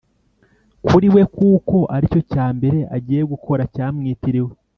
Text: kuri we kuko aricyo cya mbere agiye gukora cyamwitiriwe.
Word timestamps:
kuri 0.85 1.07
we 1.15 1.23
kuko 1.35 1.77
aricyo 1.95 2.21
cya 2.31 2.45
mbere 2.57 2.79
agiye 2.95 3.21
gukora 3.31 3.63
cyamwitiriwe. 3.75 4.51